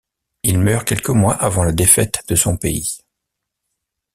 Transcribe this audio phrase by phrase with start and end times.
[0.41, 3.01] Il meurt quelques mois avant la défaite de son pays.